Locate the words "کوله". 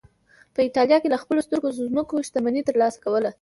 3.03-3.29